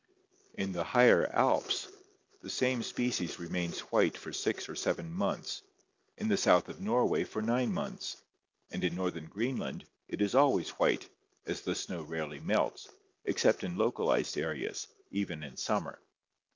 [0.55, 1.87] In the higher Alps
[2.41, 5.61] the same species remains white for six or seven months,
[6.17, 8.17] in the south of Norway for nine months,
[8.71, 11.07] and in northern Greenland it is always white,
[11.45, 12.89] as the snow rarely melts,
[13.25, 15.99] except in localized areas, even in summer.